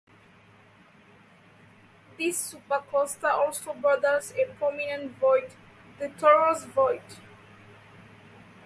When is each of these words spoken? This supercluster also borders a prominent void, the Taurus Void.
This 2.17 2.55
supercluster 2.55 3.29
also 3.31 3.75
borders 3.75 4.31
a 4.33 4.51
prominent 4.55 5.11
void, 5.19 5.51
the 5.99 6.09
Taurus 6.09 6.65
Void. 6.65 7.03